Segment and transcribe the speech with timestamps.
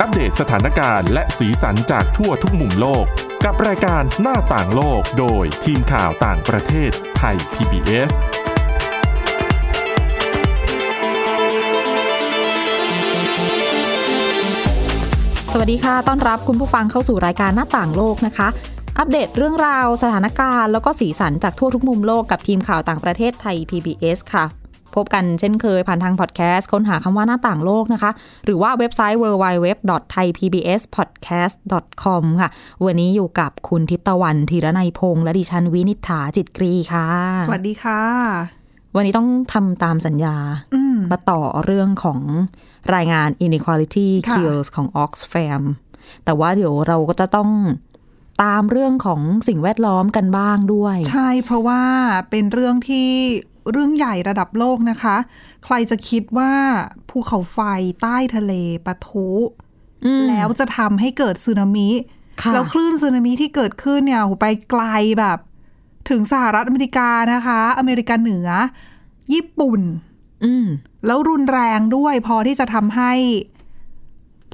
[0.00, 3.04] อัปเดตสถานการณ์และสีสันจากทั่วทุกมุมโลก
[3.44, 8.12] กับรายการหน้าต่างโลกโดยทีมข่าวต่างประเทศไทย PBS
[15.52, 18.48] สวัสดีค่ะ ต้อนรับคุณผู้ฟังเข้าสู่รายการหน้าต่างโลกนะคะ
[18.98, 24.63] อัปเดตเรื่องราว สถานการณ์ แล้วก็สีสันจากทั่วทุกมุมโลกกับทีมข่าวต่างประเทศไทย PBS ค่ะ
[24.96, 28.10] พบกันเช่นเคยผ่านทางพอดแคสต์ค้นหาคำว่าหน้าต่างโลกนะคะ
[28.44, 32.50] หรือว่าเว็บไซต์ www.thaipbspodcast.com ค่ะ
[32.84, 37.08] วันนี้อยู่กับคุณทิพย์ตะวันธีรนัยพงษ์และดิฉันวินิษฐาจิตกรีค่ะ
[37.46, 38.00] สวัสดีค่ะ
[38.96, 40.36] วันนี้ต้องทำตามสัญญา
[40.74, 42.20] อืมมาต่อเรื่องของ
[42.94, 45.62] รายงาน inequality ค่ะ kills ของ Oxfam
[46.24, 47.50] แต่ว่าเดี๋ยวเราก็จะต้อง
[48.42, 51.82] ตามเรื่องของสิ่งแวดล้อมกันบ้างด้วย ใช่เพราะว่า
[52.30, 53.08] เป็นเรื่องที่
[53.70, 55.16] เรื่องใหญ่ระดับโลกนะคะ
[55.64, 56.52] ใครจะคิดว่า
[57.08, 57.58] ภูเขาไฟ
[58.02, 58.52] ใต้ทะเล
[58.86, 59.28] ปะทุ
[60.04, 61.90] อืมแล้วจะทำให้เกิดสึนามิ
[62.42, 64.82] ค่ะแล้วคลื่นสึนามิที่เกิดขึ้นเนี่ยโหไปไกล
[65.18, 65.38] แบบ
[66.10, 68.48] ถึงสหรัฐอเมริกานะคะ อเมริกาเหนือ
[69.32, 69.80] ญี่ปุ่น
[70.44, 70.66] อืม
[71.06, 73.12] แล้วรุนแรงด้วยพอที่จะทำให้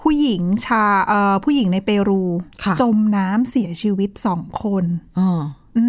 [0.00, 2.22] ผู้หญิงชาเอ่อผู้หญิงในเปรู
[2.64, 4.84] ค่ะจมน้ำเสียชีวิตสองคน
[5.18, 5.42] อ๋ออม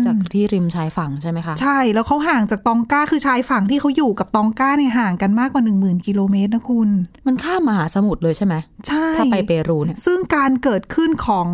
[0.06, 6.90] จากที่ริมชายฝั่งใช่ไหมคะ ใช่แล้วเขาห่างจากตองก้าคือชายฝั่งที่เขาอยู่กับตองก้าเนี่ยห่างกันมากกว่าหนึ่งหมื่นกิโลเมตรนะคุณ
[7.28, 8.56] มันข้ามมหาสมุทรเลยใช่ไหม
[8.88, 11.48] ใช่ถ้าไปเปรูเนี่ยซึ่งการเกิดขึ้นของ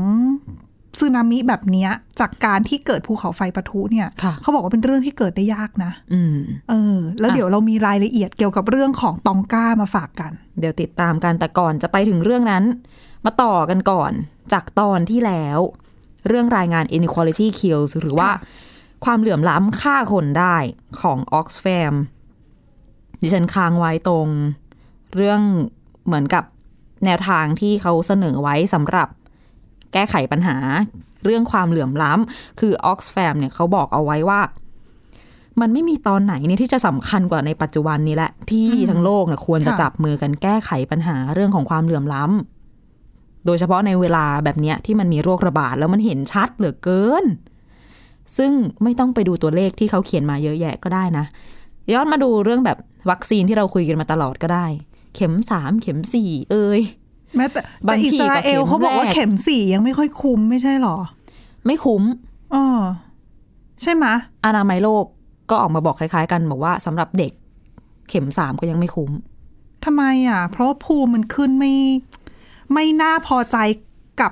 [0.99, 6.37] สึนามิแบบเนี้ยจากการที่เกิดภูเขาไฟปะทุเนี่ยค่ะเขาบอกว่าเป็นเรื่องที่เกิดได้ยากนะอืม
[6.69, 12.63] เออ แล้วอะเดี๋ยวเรามีรายละเอียดเกี่ยวกับเรื่องของตองก้ามาฝากกัน เดี๋ยวติดตามกันแต่ก่อนจะไปถึงเรื่องนั้น
[13.25, 14.11] มาต่อกันก่อน
[14.53, 15.59] จากตอนที่แล้ว
[16.27, 18.65] เรื่องรายงาน inequality kills หรือว่าค่ะ
[19.05, 20.55] ความเหลื่อมล้ำฆ่าคนได้
[21.01, 21.93] ของ Oxfam
[23.21, 24.27] ดิฉันค้างไว้ตรง
[25.15, 25.41] เรื่อง
[26.05, 26.43] เหมือนกับ
[27.05, 29.07] แนวทางที่เขาเสนอไว้สำหรับ
[29.93, 30.57] แก้ไขปัญหา
[31.23, 34.41] เรื่องความเหลื่อมล้ำคือ Oxfam เนี่ยเขาบอกเอาไว้ว่า
[35.61, 42.56] มันไม่มีตอนไหนเนี่ยที่จะสำคัญกว่าในปัจจุบันนี้แหละ ที่ทั้งโลกเนี่ยควรจะค่ะจับมือกันแก้ไขปัญหาเรื่องของความเหลื่อมล้ำ
[43.47, 47.25] โดยเฉพาะในเวลาแบบเนี้ยที่มันมีโรคระบาดแล้วมันเห็นชัดเหลือเกิน
[48.37, 48.51] ซึ่ง
[48.83, 51.25] ไม่ต้องไปดูตัวเลขที่เขาเขียนมาเยอะแยะก็ได้นะ
[51.91, 52.77] ย้อนมาดูเรื่องแบบ
[53.09, 54.65] วัคซีนที่เราคุยกันมาตลอดก็ได้
[55.15, 56.81] เข็มสามเข็มสี่เอ้ย
[57.37, 60.97] แม้แต่บาแต่งทีอิสราเอลก็เข็มเขาบอกว่าแรกเข็มสี่ยังไม่ค่อยคุ้มไม่ใช่หรอ
[61.65, 62.03] ไม่คุ้ม
[62.51, 62.79] เออ
[63.81, 64.13] ใช่ไหมะ
[64.45, 65.05] อนามัยโลก
[65.49, 67.33] ก็ออกมาบอกคล้าย ๆ กันบอกว่าสำหรับเด็ก
[68.09, 69.11] เข็มสามก็ยังไม่คุ้ม
[69.85, 71.73] ทำไมอะ เพราะว่าภูมิมันขึ้นไม่
[72.73, 73.57] ไม่น่าพอใจ
[74.21, 74.31] กับ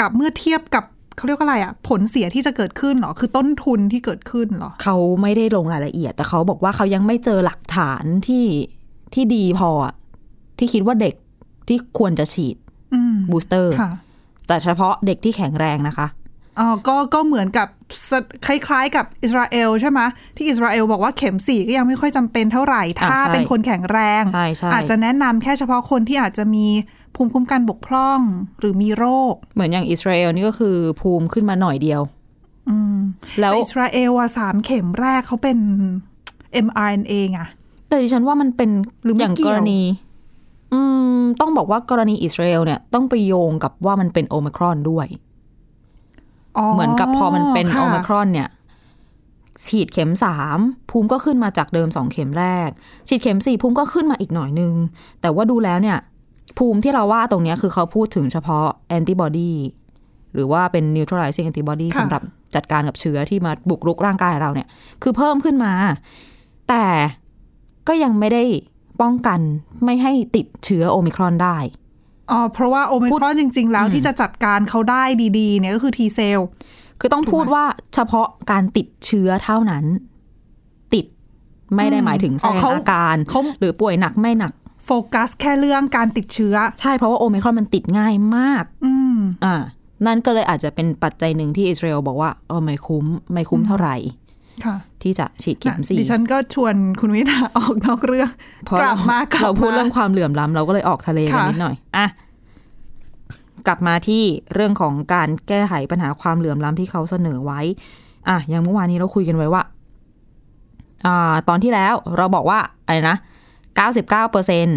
[0.00, 0.84] กับเมื่อเทียบกับ
[1.16, 8.44] เขาเรียกว่าอะไรอะผลเสียที่จะเกิดขึ้นเหรอ คือต้นทุนที่เกิดขึ้นเหรอ เขาไม่ได้ลงรายละเอียด แต่เขาบอกว่าเขายังไม่เจอหลักฐานที่
[9.14, 9.94] ที่ดีพออะ
[10.58, 11.14] ที่คิดว่าเด็ก
[11.68, 12.56] ที่ควรจะฉีด
[12.94, 13.90] อืม booster ค่ะ
[14.46, 16.06] แต่เฉพาะเด็กที่แข็งแรงนะคะ
[16.58, 17.68] อ๋อก็ก็เหมือนกับ
[18.10, 18.12] ส
[18.46, 20.00] คล้าย ๆ กับอิสราเอลใช่ไหม
[20.36, 26.66] ที่อิสราเอลบอกว่าเข็มสี่ก็ยังไม่ค่อยจำเป็นเท่าไหร่ ถ้าใช่เป็นคนแข็งแรงใช่ใช่อาจจะแนะนำแค่เฉพาะคนที่อาจจะมี
[27.14, 28.20] ภูมิคุ้มกันบกพร่อง
[28.58, 32.00] หรือมีโรค เหมือนอย่างอิสราเอลนี่ก็คือภูมิขึ้นมาหน่อยเดียว
[32.68, 32.96] อืม
[33.40, 35.58] แล้วแต่อิสราเอลอะสามเข็มแรกเขาเป็น
[36.66, 37.40] mRNA ไง
[37.88, 38.70] แต่ดิฉันว่ามันเป็น
[39.04, 39.80] หรือไม่อย่างเกี่กยวรณี
[40.72, 40.80] อื
[41.16, 45.06] ม ต้องบอกว่ากรณีอิสราเอลเนี่ยต้องไปโยงกับว่ามันเป็นโอมครอนด้วย
[46.74, 48.48] เหมือนกับพอมันเป็นค่ะโอมครอนเนี่ย
[49.66, 50.58] ฉีดเข็มสาม
[50.90, 52.70] ภูมิก็ขึ้นมาจากเดิมสองเข็มแรก
[53.08, 54.74] ฉีดเข็มสี่ภูมิก็ขึ้นมาอีกหน่อยนึง
[55.20, 55.98] แต่ว่าดูแล้วเนี่ย
[56.58, 59.52] ภูมิที่เราว่าตรงเนี้ยคือเขาพูดถึงเฉพาะแอนติบอดี
[60.34, 62.22] หรือว่าเป็น neutralizing antibody ค่ะสำหรับ
[62.54, 64.68] จัดการกับเชื้อที่มาบุกรุกร่างกายเราเนี่ย
[65.02, 65.72] คือเพิ่มขึ้นมา
[66.68, 66.84] แต่
[67.88, 68.44] ก็ยังไม่ได้
[69.02, 69.40] ป้องกัน
[69.84, 71.58] ไม่ให้ติดเชื้อโอมิครอนได้
[72.30, 75.02] อ๋อเพราะว่าโอมิครอนจริง ๆ แล้วที่จะจัดการเขาได้
[75.38, 76.40] ดีๆ เนี่ยก็คือ T cell
[77.00, 79.84] คือต้องถูกไหมพูดว่าเฉพาะการติดเชื้อเท่านั้น
[80.94, 81.06] ติด
[81.76, 89.56] ไม่ได้หมายถึงแสดงอาการเขาหรือป่วยหนักไม่หนักโฟกัสแค่เรื่องการติดเชื้อ ใช่เพราะว่าโอมิครอนมันติดง่ายมาก อืมอ่า
[90.06, 93.96] นั่นก็เลยอาจจะเป็นปัจจัยหนึ่งที่อิสราเอลบอกว่าเออไม่คุ้มไม่คุ้มเท่าไหร่
[94.64, 98.30] ค่ะที่จะฉีดเข็มสี่ดิฉันก็ชวนคุณวินาออกนอกเรื่อง
[98.66, 102.06] เพราะกลับมากลับเราพูดมาเรื่องความเหลื่อมล้ำเราก็เลยออกทะเลกันค่ะนิดหน่อยอะ
[103.66, 104.22] กลับมาที่
[104.54, 107.60] เรื่องของการแก้ไขปัญหาความเหลื่อมล้ำที่เขาเสนอไว้
[108.28, 109.62] อะอย่างเมื่อวานนี้เราคุยกันไว้ว่า
[111.06, 113.16] อ่า ตอนที่แล้วเราบอกว่าอะไรนะ
[113.78, 114.68] 99เปอร์เซ็น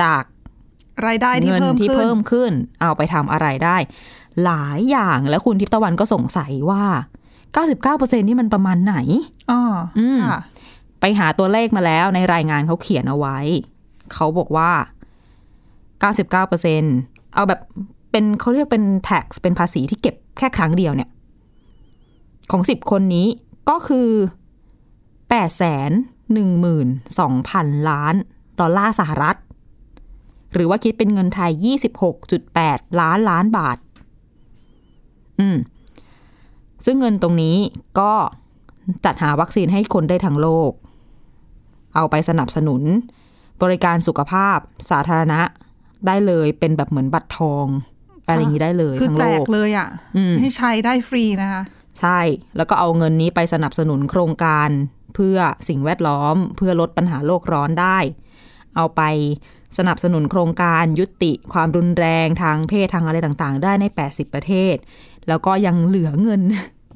[0.00, 0.22] จาก
[1.06, 3.76] รายได้ที่เงินเพิ่มที่ขึ้นเพิ่มขึ้น เอาไปทำอะไรได้
[4.44, 6.84] หลายอย่างแล้วคุณทิพย์ตะวันก็สงสัยว่า
[7.56, 8.96] 99%นี่มันประมาณไหน
[9.50, 9.60] อ๋อ
[9.98, 10.40] อมค่ะ
[11.00, 13.38] ไปหาตัวเลขมาแล้วในรายงานเขาเขียนเอาไว้
[14.12, 14.70] เขาบอกว่า
[16.02, 17.60] 99%เเอาแบบ
[18.10, 21.10] เป็นเขาเรียกเป็น tax เป็นภาษีที่เก็บแค่ครั้งเดียวเนี่ย
[22.50, 23.26] ของสิบคนนี้
[23.70, 24.08] ก็คือ
[25.30, 25.90] แปดแสน
[26.32, 26.88] หนึ่งหมื่น
[27.18, 28.14] สองพันล้าน
[28.60, 29.36] ดอลลาร์สหรัฐ
[30.52, 33.78] หรือว่าคิดเป็นเงินไทยยี่สิบหกจุดแปดล้านล้านบาท
[35.40, 35.56] อืม
[36.84, 37.56] ซึ่งเงินตรงนี้
[37.98, 38.12] ก็
[39.04, 40.72] จัดหาวัคซีนให้คนได้ทั้งโลก
[41.94, 42.82] เอาไปสนับสนุน
[43.62, 44.58] บริการสุขภาพ
[44.90, 45.40] สาธารณะ
[46.06, 47.66] ได้เลยเป็นแบบเหมือนบัตรทอง
[48.26, 51.62] อะไรอย่างนี้ได้เลยคือทั้งแจโลกกเลยอะอืมให้ใช้ได้ฟรีนะคะ
[52.00, 52.20] ใช่
[52.56, 54.70] แล้วก็เอาเงินนี้ไปสนับสนุนโครงการ
[55.16, 57.98] เพื่อสิ่งแวดล้อม เพื่อลดปัญหาโลกร้อนได้
[58.76, 59.02] เอาไป
[59.78, 64.76] สนับสนุนโครงการยุติความรุนแรงทางเพศทางอะไรต่างๆ ได้ใน 80 ประเทศ
[65.28, 66.42] แล้วก็ยังเหลือเงิน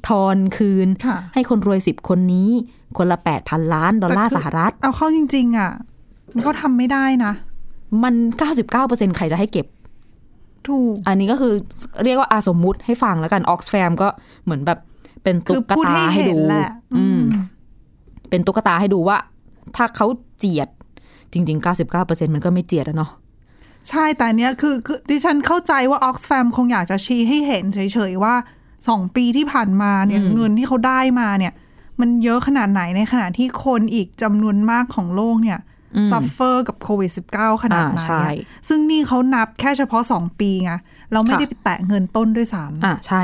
[0.07, 2.49] ทอนคืนค่ะให้คนรวย 10 คนนี้
[2.97, 5.71] คนละ 8,000 ล้าน ดอลลาร์แต่คือสหรัฐ เอาเข้าจริง ๆ อะ
[6.33, 7.33] มันก็ทำไม่ได้นะ
[8.03, 8.13] มัน
[8.69, 9.67] 99%ใครจะให้เก็บ
[10.67, 11.53] ถูกอันนี้ก็คือ
[12.03, 14.07] เรียกว่าอาสมมุติให้ฟังแล้วกันออกซแฟมก็
[14.43, 14.79] เหมือนแบบ
[15.23, 17.43] เป็นคืตุ๊อกพูดตาให้ให้เห็นดูแหละอืมอืม
[18.31, 19.17] เป็นตุ๊กตาให้ดูว่า
[19.75, 20.07] ถ้าเขา
[20.37, 20.69] เจียด
[21.33, 23.11] จริง ๆ 99%มันก็ไม่เจียดอะเนาะ
[23.89, 27.79] ใช่แต่อันเนี้ยคือคือดิฉันเข้าใจว่าออกซแฟมคงอยากจะชี้ให้เห็นเฉ
[28.09, 28.35] ยๆว่า
[28.87, 31.53] สองปีที่ผ่านมาเนี่ยเงินที่เขาได้มาเนี่ย
[31.99, 35.59] มันเยอะขนาดไหนในขณะที่คนอีกจำนวนมากของโลกเนี่ย
[36.11, 40.73] suffer กับโควิด -19 ขนาดไหนอ่าใช่อะซึ่งนี่เขานับแค่เฉพาะสองปีไง
[41.11, 43.21] เราไม่ค่ะได้ไปแตะเงินต้นด้วยซ้ำอ่าใช่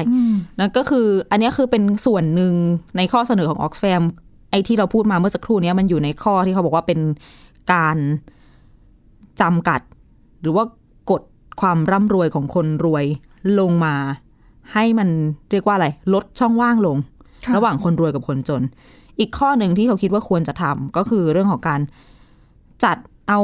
[0.59, 2.53] นั่นก็คืออันเนี้ยคือเป็นส่วนหนึ่ง
[2.97, 4.26] ในข้อเสนอของออกซแฟมไอ้
[4.67, 6.99] ที่เราพูดมาเมื่อสักครู่เนี้ยมันอยู่ในข้อที่เขาบอกว่าเป็น
[7.73, 7.97] การ
[9.41, 9.81] จำกัด
[10.41, 10.63] หรือว่า
[11.11, 11.21] กด
[11.61, 13.05] ความร่ำรวยของคนรวย
[13.59, 13.95] ลงมา
[14.73, 15.09] ให้มัน
[15.51, 16.97] เรียกว่าอะไร ลดช่องว่างลง
[17.45, 18.63] ค่ะระหว่างคนรวยกับคนจน
[19.19, 21.81] อีกข้อหนึ่งที่เขาคิดว่าควรจะทำก็คือเรื่องของการ
[22.83, 22.97] จัด
[23.29, 23.39] เอา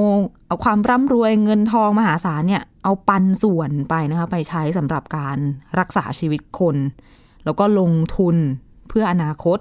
[0.48, 5.38] เอาความร่ำรวยเงินทองมหาศาลเนี่ย เอาปันส่วนไปนะคะไปใช้สำหรับการ
[5.80, 6.78] รักษาชีวิตคน
[7.46, 8.36] แล้วก็ลงทุน
[8.88, 9.58] เพื่ออนาคต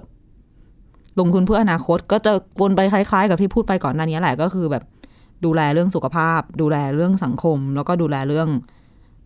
[1.19, 2.31] ลงทุนเพื่ออนาคตก็จะ
[2.61, 4.83] วนไปคล้าย ๆ กับที่พูดไปก่อนหน้านี้แหละก็คือแบบ
[5.45, 8.49] ดูแลเรื่องสุขภาพ ดูแลเรื่องสังคม แล้วก็ดูแลเรื่อง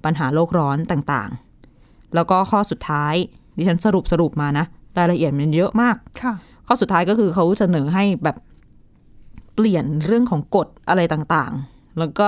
[0.05, 3.15] ปัญหาโลกร้อนต่างๆ แล้วก็ข้อสุดท้าย
[3.57, 4.65] ดิฉันสรุปสรุปมานะ
[4.97, 6.33] รายละเอียดมันเยอะมากค่ะ
[6.67, 8.37] ข้อสุดท้ายก็คือเขาเสนอให้แบบ
[9.55, 12.27] เปลี่ยนเรื่องของกฎอะไรต่างๆ แล้วก็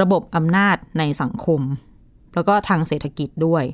[0.00, 1.60] ระบบอำนาจในสังคม
[2.34, 3.64] แล้วก็ทางเศรษฐกิจด้วย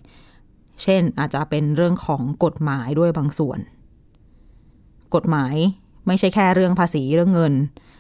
[0.83, 3.59] เช่นอาจจะเป็นเรื่องของกฎหมายด้วยบางส่วน
[5.15, 5.55] กฎหมาย
[6.07, 7.53] ไม่ใช่แค่เรื่องภาษีเรื่องเงิน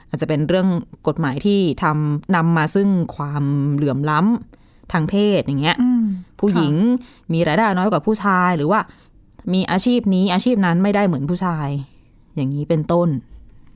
[0.08, 0.68] อาจจะเป็นเรื่อง
[1.08, 3.44] กฎหมายที่ทำนำมาซึ่งความ
[3.74, 6.04] เหลื่อมล้ำทางเพศอย่างเงี้ยอืม
[6.40, 6.74] ผู้หญิง
[7.32, 8.80] มีรายได้น้อยกว่าผู้ชายหรือว่า
[9.52, 11.68] มีอาชีพนี้อาชีพนั้นไม่ได้เหมือนผู้ชาย
[12.34, 13.08] อย่างนี้เป็นต้น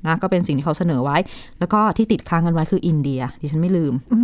[0.07, 1.17] นะก็เป็นสิ่งที่เขาเสนอไว้
[1.59, 4.21] แล้วก็ที่ติดค้างกันไว้คืออินเดียดิฉันไม่ลืมอื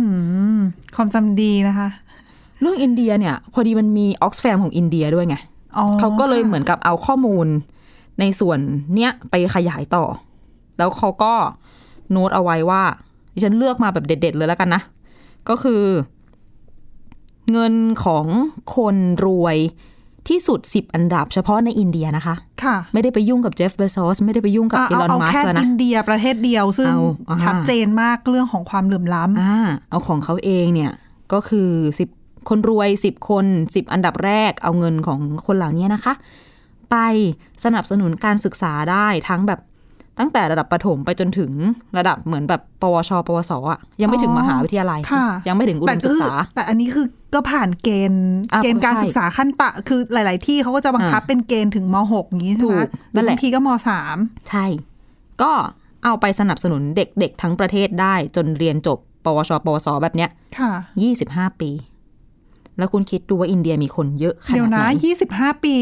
[0.57, 0.59] ม
[0.95, 1.87] ความจำดีนะคะ
[2.61, 5.35] เรื่องอินเดียเนี่ย พอดีมันมีออกซแฟมของอินเดียด้วยไง
[5.77, 7.47] อ๋อเขาก็เลยค่ะเหมือนกับเอาข้อมูล
[8.19, 8.59] ในส่วน
[8.95, 10.05] เนี้ยไปขยายต่อ
[10.77, 11.33] แล้วเขาก็
[12.11, 12.83] โน้ตเอาไว้ว่า
[13.33, 14.81] ดิฉันเลือกมาแบบเด็ด ๆ เลยแล้วกันนะ
[15.49, 15.83] ก็คือ
[17.51, 17.73] เงิน
[18.05, 18.25] ของ
[18.75, 18.95] คน
[19.25, 19.57] รวย
[20.27, 29.57] ที่สุด 10 อันดับเฉพาะในอินเดียนะคะ ค่ะ ไม่ได้ไปยุ่งกับเจฟเบซอสไม่ได้ไปยุ่งกับอะอีลอนเอามัสแค่แล้วนะอินเดียประเทศเดียวซึ่งเอาอ่าชัดเจนมากเรื่องของความเหลื่อมล้ำอ่า
[29.89, 30.91] เอาของเขาเองเนี่ย
[31.33, 31.69] ก็คือ
[31.99, 32.09] สิบ
[32.49, 36.13] คนรวยสิบคนสิบอันดับแรกเอาเงินของคนเหล่านี้นะคะ
[36.93, 36.97] ไป
[37.65, 39.59] สนับสนุนการศึกษาได้ทั้งแบบ
[40.19, 41.51] ตั้งแต่ระดับประถมไปจนถึง
[41.97, 54.17] ระดับเหมือนแบบปวช ปวสอะยังไม่ถึงอ๋อมหาวิทยาลัยค่ะยังไม่ถึงอุดแต่มก็ศึกคือษา แต่อันนี้คือก็ผ่านเกณฑ์อะเกณฑ์การใช่ศึกษาขั้นตะคือหลาย ๆ ที่เขาก็จะบังคับอ่าเป็นเกณฑ์ถึงมหกอย่างนี้ใช่ไหมถูกนั่นแหละบางทีก็มสาม
[54.49, 54.65] ใช่
[55.41, 55.51] ก็
[56.03, 60.71] เอาไปสนับสนุนเด็ก ๆ ทั้งประเทศได้จนเรียนจบ ปวช ปวส แบบเนี้ยค่ะ
[61.01, 61.71] ยี่สิบห้าปี
[62.77, 65.75] แล้วคุณคิดดูว่าอินเดียมีคนเยอะขเดี๋ยนาวดไหนะนยี่สิบห้าปี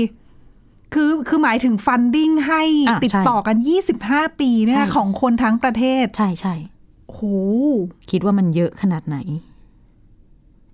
[0.93, 6.55] คือคือหมายถึงฟันดิ้งให้อะติดใช่ต่อกันยี่สิบห้าปีเนี่ยใช่ของคนทั้งประเทศ ใช่ใช่
[7.07, 7.21] โอ้โห
[8.11, 9.17] คิดว่ามันเยอะขนาดไหน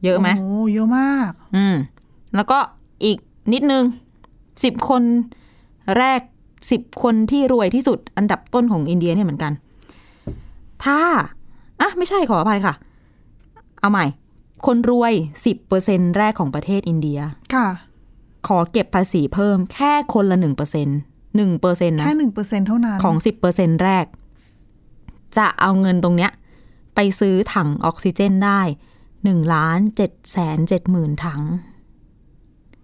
[0.04, 1.76] เยอะไหมโอ้เยอะมาก อืม
[2.36, 2.58] แล้วก็
[3.06, 3.18] อีก
[3.54, 3.84] นิดนึง
[4.64, 5.04] สิบคน
[5.98, 6.22] แรก
[6.72, 9.54] สิบคนที่รวยที่สุดอันดับต้นของอินเดียเนี่ยเหมือนกัน
[10.84, 11.00] ถ้า
[11.82, 12.74] อะไม่ใช่ขออภัยค่ะ
[13.80, 14.06] เอาใหม่
[14.66, 15.14] คนรวย
[15.46, 17.20] สิบเปอร์เซ็นแรกของประเทศอินเดีย
[17.54, 17.68] ค่ะ
[18.48, 20.88] ขอเก็บภาษีเพิ่มแค่คนละหนึ่งเปอร์เซ็น
[21.36, 24.06] หนึ่งเปอร์เซ็นนะแค่หนึ่งเปอร์เซ็นเท่านั้น ของสิบเปอร์เซ็นแรก
[25.38, 26.32] จะเอาเงินตรงเนี้ย
[26.96, 28.62] ไปซื้อถังออกซิเจนได้
[29.24, 31.42] หนึ่งล้านเจ็ดแสนเจ็ดหมื่นถัง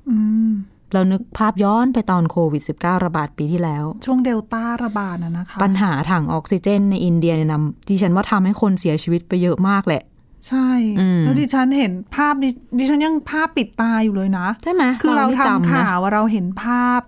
[0.10, 0.18] อื
[0.50, 0.52] ม
[0.94, 10.04] เรานึกภาพย้อนไปตอนโควิด -19 ระบาดปีที่แล้ว ช่วงเดลต้าระบาดนะนะคะ ปัญหาถังออกซิเจนในอินเดียเนี่ยนำดิฉันว่าทำให้คนเสียชีวิตไปเยอะมากแหละ
[10.48, 10.70] ใช่
[11.00, 17.02] อืมแล้วดิฉันเห็นภาพดิดิฉันยังภาพปิดตาอยู่เลยนะใช่ไหมคือเรานี่ทำจำนะข่าวอะเราเห็นภาพ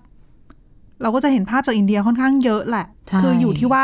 [1.01, 3.83] เราก็จะเห็นภาพจากอินเดียค่อนข้างเยอะแหละใช่คืออยู่ที่ว่า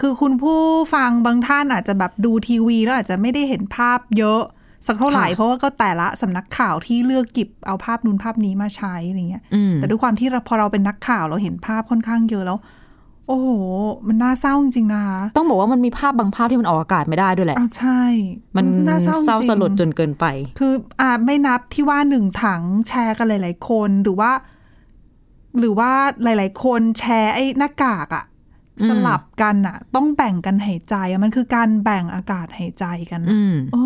[0.00, 0.60] คือคุณผู้
[0.94, 4.42] ฟังบางท่านอาจจะแบบดูทีวีแล้วอาจจะไม่ได้เห็นภาพเยอะ
[4.86, 12.58] สักเท่าไหร่เพราะว่าก็แต่ละสำนักข่าวที่เลือกกิบเอาภาพนู้นภาพนี้มาใช้อะไรเงี้ยอืมแต่ด้วยความที่เราพอเราเป็นนักข่าวเราเห็นภาพค่อนข้างเยอะแล้ว
[13.28, 13.48] โอ้โห
[14.06, 18.02] มันน่าเศร้าจริงๆนะคะ ต้องบอกว่ามันมีภาพบางภาพที่มันออกอากาศไม่ได้ด้วยแหละอ้าวใช่
[18.56, 20.24] มันน่าเศเศร้าร้าจริงสลดจนเกินไป
[20.58, 24.30] คืออ่าไม่นับที่ว่าหนึ่งถังแชร์กันหลาย ๆ คนหรือว่า
[25.58, 25.92] หรือว่า
[26.22, 28.24] หลาย ๆ คนแชร์ไอ้หน้ากากอะ
[28.80, 33.84] อืมสลับกันอะต้องแบ่งกันหายใจอะมันคือการแบ่งอากาศหายใจกันนะอืมโอ้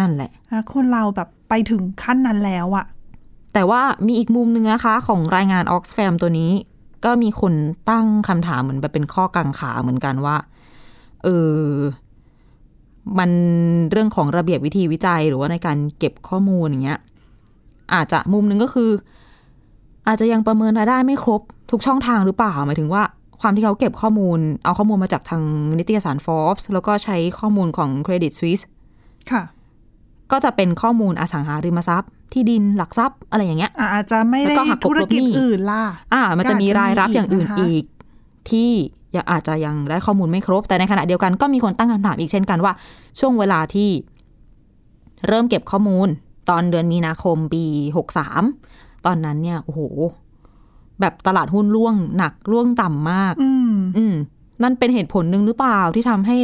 [0.00, 2.86] นั่นแหละนะคนเราแบบไปถึงขั้นนั้นแล้วอะ
[3.54, 6.50] แต่ว่ามีอีกมุมหนึ่งนะคะ ของรายงาน Oxfam ตัวนี้
[7.04, 7.52] ก็มีคน
[7.90, 10.36] ตั้งคำถามเหมือนแบบเป็นข้อกังขาเหมือนกันว่า
[11.24, 11.58] เออ
[13.18, 13.30] มัน
[13.90, 17.00] เรื่องของระเบียบวิธีวิจัยหรือว่าในการเก็บข้อมูลอย่างเงี้ย
[17.94, 18.90] อาจจะมุมหนึ่งก็คือ
[20.06, 21.40] อาจจะยังประเมินรายได้ไม่ครบ
[21.70, 23.02] ทุกช่องทางหรือเปล่าหมายถึงว่า
[23.40, 25.42] ความที่เขาเก็บข้อมูล เอาข้อมูลมาจากทาง
[25.78, 28.64] นิตยสาร Forbes แล้วก็ใช้ข้อมูลของ Credit Suisse
[29.30, 29.42] ค่ะ
[30.32, 37.84] ก็จะเป็นข้อมูลอสังหาริมทรัพย์ ที่ดินหลักทรัพย์อะไรอย่างเงี้ยอะอาจจะไม่แล้วได้ก็หักกบธุรกิจลบหนี้อื่นล่ะอ่า มันจะมีก็อาจจะรายรับมีอย่างอื่นอีกนะคะอีก
[38.50, 38.70] ที่
[39.16, 42.72] ยังอาจจะยังได้ข้อมูลไม่ครบ แต่ในขณะเดียวกันก็มีคนตั้งคำถามอีกเช่นกันว่า
[43.20, 43.90] ช่วงเวลาที่
[45.28, 46.08] เริ่มเก็บข้อมูล
[46.50, 47.64] ตอนเดือนมีนาคมปี
[47.96, 48.42] หกสาม
[49.06, 49.80] ตอนนั้นเนี่ยโอ้โห
[51.00, 54.14] แบบตลาดหุ้นร่วงหนักร่วงต่ำมาก อืมอืม
[54.62, 56.36] นั่นเป็นเหตุผลหนึ่งหรือเปล่าที่ทำให้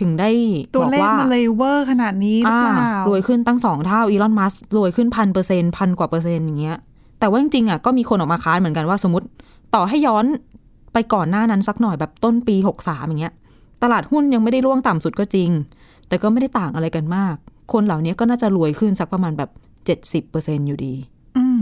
[0.00, 0.30] ถึงได้
[0.74, 2.76] ตัวบอกเลขว่ามันเลยเวอร์ขนาดนี้หรือเปล่า
[3.08, 6.76] รวยขึ้นตั้งสองเท่าอีลอนมัสรวยขึ้นพันเปอร์เซ็นพันกว่าเปอร์เซ็นต์อย่างเงี้ย
[7.20, 9.26] แต่ว่าจริงๆอะก็มีคนออกมาค้านเหมือนกันว่าสมมติ
[9.74, 10.24] ต่อให้ย้อน
[10.92, 13.34] ไปก่อนหน้านั้นสักหน่อยแบบต้นปีหกสามอย่างเงี้ย
[13.82, 15.50] ตลาดหุ้นยังไม่ได้ร่วงต่ำสุดก็จริง
[16.08, 17.36] แต่ก็ไม่ได้ต่างอะไรกันมาก
[17.72, 19.50] คนเหล่านี้ก็น่าจะรวยขึ้นสักประมาณแบบ
[19.86, 20.94] เจ็ดสิบเปอร์เซ็นอยู่ดี
[21.38, 21.58] อืม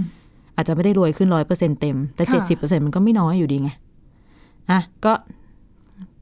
[0.57, 3.71] อาจจะไม่ได้รวยขึ้นร้อยเปอร์เซ็นเต็ม แต่ค่ะเจ็ดสิบเปอร์เซ็นมันก็ไม่น้อยอยู่ดีไง
[4.71, 5.13] อะก็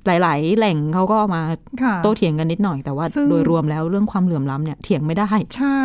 [0.06, 1.42] หลาย ๆ แหล่งเขาก็มา
[1.82, 5.80] ค่ะโต้เถียงกันนิดหน่อยแต่ว่าซึ่งโดยรวมแล้วเรื่องความเหลื่อมล้ำเนี่ยเถียงไม่ได้ ใช่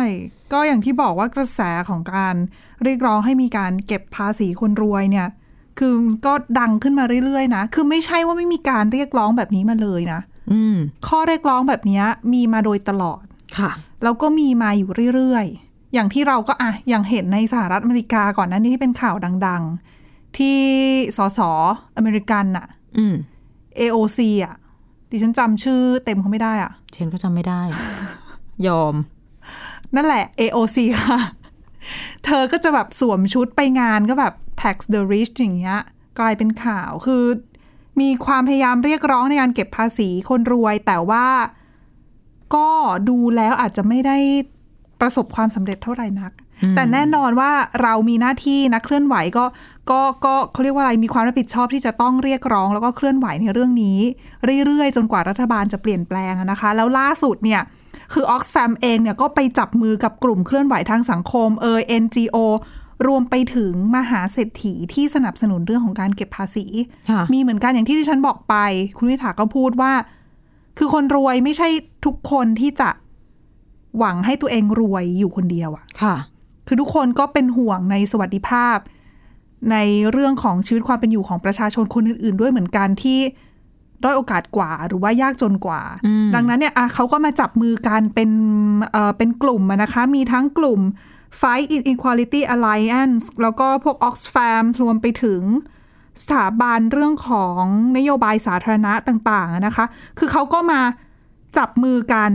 [0.52, 2.34] ก็อย่างที่บอกว่ากระแสของการ
[2.84, 5.28] เรียกร้องให้มีการเก็บภาษีคนรวยเนี่ย
[5.78, 5.94] คือ
[6.26, 10.20] ก็ดังขึ้นมาเรื่อย ๆ นะ คือไม่ใช่ว่าไม่มีการเรียกร้องแบบนี้มาเลยนะ
[10.52, 13.22] อืมข้อเรียกร้องแบบนี้มีมาโดยตลอด
[13.58, 13.70] ค่ะ
[14.02, 19.62] แล้วก็มีมาอยู่เรื่อย ๆ อย่างที่เราก็อะอย่างเห็นในสหรัฐอเมริกาก่อนหน้านี้ที่เป็นข่าวดัง
[20.00, 20.58] ๆ ที่
[21.16, 21.40] สส
[21.96, 22.66] อเมริกันอะ
[22.98, 23.14] อืม
[23.78, 24.56] AOC อะ
[25.10, 27.62] ดิฉันจำชื่อเต็มเขาไม่ได้อะเชนก็จำไม่ได้
[28.66, 28.94] ยอม
[29.94, 31.20] นั่นแหละ AOC ค่ะ
[32.24, 35.78] เธอก็จะแบบสวมชุดไปงานก็แบบ tax the rich อย่างเงี้ย
[36.18, 37.24] กลายเป็นข่าวคือ
[38.00, 41.26] มีความพยายามเรียกร้องในการเก็บภาษีคนรวย แต่ว่า
[42.54, 42.68] ก็
[43.08, 44.16] ดูแล้วอาจจะไม่ได้
[45.00, 46.32] ประสบความสำเร็จเท่าไหร่นัก
[46.76, 47.50] แต่แน่นอนว่า
[47.82, 49.44] เรามีหน้าที่นักเคลื่อนไหวก็
[49.90, 53.98] ก็ก็เขาเรียกว่าอะไรมีความรับผิดชอบที่จะต้องเรียกร้อง แล้วก็เคลื่อนไหวในเรื่องนี้
[54.66, 57.60] เรื่อยๆ จนกว่ารัฐบาลจะเปลี่ยนแปลงอะนะคะ แล้วล่าสุดเนี่ย
[58.12, 62.36] คือ Oxfam เองเนี่ยก็ไปจับมือกับกลุ่มเคลื่อนไหวทางสังคมเออ NGO
[63.06, 66.66] รวมไปถึงมหาเศรษฐีที่สนับสนุนเรื่องของการเก็บภาษี
[67.10, 68.54] ค่ะมีเหมือนกันอย่างที่ที่ฉันบอกไป
[68.96, 69.92] คุณวิถาก็พูดว่า
[70.78, 71.68] คือคนรวยไม่ใช่
[72.04, 72.90] ทุกคนที่จะ
[73.98, 76.14] หวังให้ตัวเองรวยอยู่คนเดียวอะค่ะ
[76.72, 78.78] คือทุกคนก็เป็นห่วงในสวัสดิภาพ
[79.70, 79.76] ใน
[80.12, 83.18] เรื่องของชีวิตความเป็นอยู่ของประชาชนคนอื่น ๆ ด้วยเหมือนกันที่
[84.02, 88.30] ด้อยโอกาสกว่าหรือว่ายากจนกว่าอืมดังนั้นเนี่ยอะเขาก็มาจับมือกันเป็น
[88.92, 90.80] เอ่อเป็นกลุ่มอะนะคะมีทั้งกลุ่ม
[91.40, 95.42] Fight Inequality Alliance แล้วก็พวก Oxfam รวมไปถึง
[96.22, 97.62] สถาบันเรื่องของ
[97.96, 99.84] นโยบายสาธารณะต่างๆอะนะคะ
[100.18, 100.80] คือเขาก็มา
[101.58, 102.30] จับมือกัน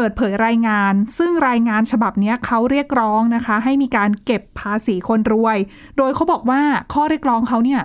[0.00, 5.58] เปิดเผยรายงาน ซึ่งรายงานฉบับเนี้ยเขาเรียกร้องนะคะ ให้มีการเก็บภาษีคนรวย
[5.96, 6.62] โดยเขาบอกว่า
[6.94, 7.82] ข้อเรียกร้องเขาเนี่ย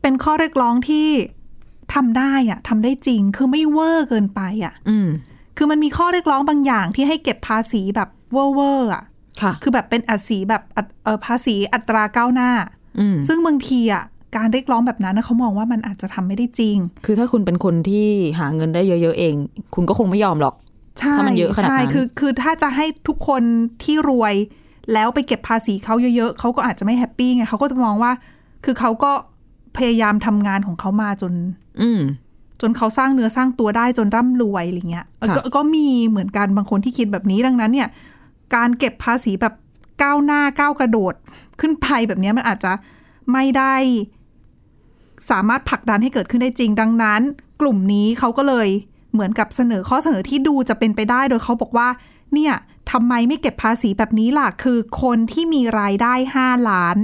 [0.00, 1.08] เป็นข้อเรียกร้องที่
[1.94, 5.08] ทำได้อะทำได้จริง คือไม่เวอร์เกินไปอะอืม
[5.56, 9.02] คือมันมีข้อเรียกร้องบางอย่างที่ให้เก็บภาษีแบบเวอร์เวอร์อะ
[9.42, 12.50] ค่ะ คือแบบเป็นอัสีแบบอัตเออภาษีอัตราก้าวหน้า
[12.98, 14.04] อืมซึ่งบางทีอะ
[14.36, 16.76] การเรียกร้องแบบนั้นนะเขามองว่ามันอาจจะทำไม่ได้จริง
[17.06, 18.06] คือถ้าคุณเป็นคนที่
[18.38, 19.34] หาเงินได้เยอะ ๆ เอง
[19.74, 20.63] คุณก็คงไม่ยอมหรอกใช่
[21.00, 23.42] ถ้ามันเยอะขนาดนั้นใช่คือคือถ้าจะให้ทุกคน
[23.82, 24.34] ที่รวย
[24.92, 28.12] แล้วไปเก็บภาษีเขาเยอะๆเขาก็อาจจะไม่แฮปปี้ไงเขาก็จะมองว่า
[28.64, 29.12] คือเขาก็
[29.76, 31.32] พยายามทำงานของเขามาจน
[31.80, 32.00] อืม
[32.60, 37.88] จนเขาสร้างเนื้อสร้างตัวได้จนร่ำรวยอะไรเงี้ยเออค่ะก็ก็มีเหมือนกันบางคนที่คิดแบบนี้ดังนั้น เนี่ย
[38.54, 39.54] การเก็บภาษีแบบ
[40.02, 41.14] ก้าวหน้าก้าวกระโดด
[41.60, 42.72] ขึ้นไปแบบเนี้ยมันอาจจะ
[43.32, 43.74] ไม่ได้
[45.30, 47.20] สามารถผลักดันให้เกิดขึ้นได้จริง ดังนั้น
[47.60, 48.68] กลุ่มนี้เขาก็เลย
[49.14, 51.88] เหมือนกับเสนอข้อเสนอที่ดูจะเป็นไปได้โดยเขาบอกว่า
[52.34, 52.54] เนี่ย
[52.90, 56.96] ทำไมไม่เก็บภาษีแบบนี้ล่ะ คือคนที่มีรายได้ 5 ล้าน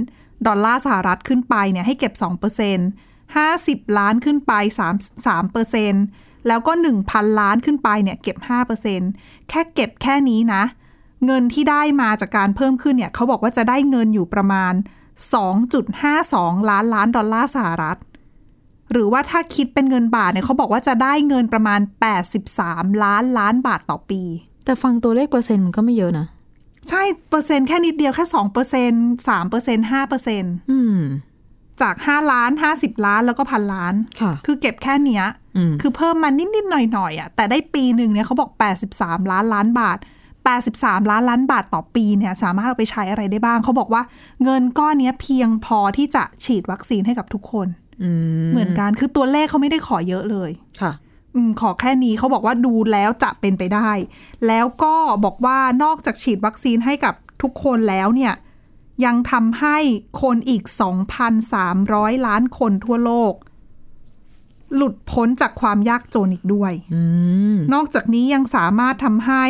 [0.47, 2.13] ดอลลาร์สหรัฐขึ้นไปเนี่ยให้เก็บ
[2.79, 4.53] 2% 50 ล้านขึ้นไป
[5.25, 6.71] 3 3 แล้วก็
[7.05, 8.37] 1,000 ล้านขึ้นไปเนี่ยเก็บ
[8.93, 10.63] 5%แค่เก็บแค่นี้นะ
[11.25, 14.73] เงินที่ได้มาจากการเพิ่มขึ้นเนี่ยเขาบอกว่าจะได้เงินอยู่ประมาณ
[15.91, 17.97] 2.52 ล้านล้านดอลลาร์สหรัฐ
[18.91, 21.79] หรือว่าถ้าคิดเป็นเงินบาทเนี่ยเขาบอกว่าจะได้เงินประมาณ
[22.41, 24.21] 83 ล้านล้านบาทต่อปี
[24.65, 26.27] แต่ฟังตัวเลขเปอร์เซ็นต์มันก็ไม่เยอะนะ
[26.89, 28.91] ใช่เปอร์เซ็นต์แค่นิดเดียวแค่สองเปอร์เซ็น
[29.29, 30.99] สามเปอร์เซ็นห้าเปอร์เซ็นอืม
[31.81, 35.23] จากห้าล้านห้าสิบล้านแล้วก็พันล้านค่ะคือเก็บแค่เนี้ย
[35.57, 38.51] อืมคือเพิ่มมานิดๆหน่อยๆอะแต่ได้ปีหนึ่งเนี่ยเขาบอก
[38.91, 39.97] 83 ล้านล้านบาท
[40.53, 44.01] 83 ล้านล้านบาทต่อปีเนี่ยสามารถเอาไปใช้อะไรได้บ้าง เขาบอกว่า
[44.43, 47.80] เงินก้อนเนี้ยเพียงพอที่จะฉีดวัคซีนให้กับทุกคนอืม
[48.51, 50.91] เหมือนกันคือตัวเลขเขาไม่ได้ขอเยอะเลยค่ะ
[51.35, 53.91] อืมขอแค่นี้เขาบอกว่าดูแล้วจะเป็นไปได้
[54.47, 58.33] แล้วก็บอกว่านอกจากฉีดวัคซีนให้กับทุกคนแล้วเนี่ย
[59.05, 59.77] ยังทำให้
[60.21, 60.63] คนอีก
[61.45, 63.33] 2,300 ล้านคนทั่วโลก
[64.75, 67.03] หลุดพ้นจากความยากจนอีกด้วยอื
[67.55, 69.43] มนอกจากนี้ยังสามารถทำให้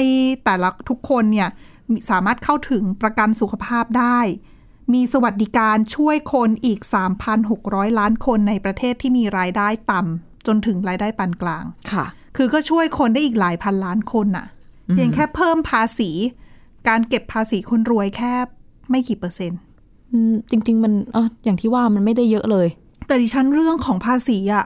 [0.45, 1.49] แต่ละทุกคนเนี่ย
[1.91, 4.19] มีสามารถเข้าถึงประกันสุขภาพได้
[4.93, 6.79] มีสวัสดิการช่วยคนอีก
[7.39, 12.05] 3,600 ล้านคนในประเทศที่มีรายได้ต่ำจนถึงรายได้ปานกลาง ค่ะ
[12.37, 14.47] คือก็ช่วยคนได้อีกหลายพันล้านคนน่ะ
[14.91, 16.11] เพียงแค่เพิ่มภาษี
[16.87, 18.33] การเก็บภาษีคนรวยแค่
[18.89, 19.59] ไม่กี่เปอร์เซ็นต์
[20.11, 22.67] อืมจริง ๆ มันเอออย่างที่ว่ามันไม่ได้เยอะเลย
[23.07, 24.65] แต่ดิฉันเรื่องของภาษีอะ